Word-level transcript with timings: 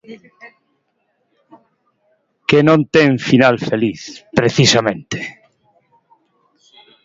Que 2.49 2.59
non 2.67 2.79
ten 2.95 3.09
final 3.29 3.55
feliz, 3.69 4.01
precisamente. 4.39 5.17